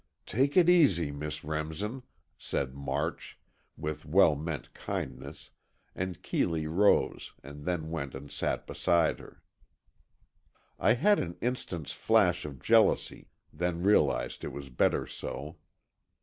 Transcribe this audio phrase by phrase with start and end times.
[0.25, 2.01] "Take it easy, Miss Remsen,"
[2.35, 3.39] said March,
[3.77, 5.51] with well meant kindness,
[5.93, 9.43] and Keeley rose, and then went and sat beside her.
[10.79, 15.57] I had an instant's flash of jealousy, then realized it was better so.